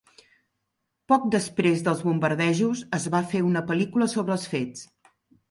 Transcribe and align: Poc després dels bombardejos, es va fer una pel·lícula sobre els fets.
Poc 1.11 1.27
després 1.35 1.83
dels 1.87 2.01
bombardejos, 2.07 2.81
es 2.99 3.07
va 3.17 3.23
fer 3.35 3.43
una 3.51 3.65
pel·lícula 3.69 4.09
sobre 4.17 4.37
els 4.39 4.49
fets. 4.57 4.85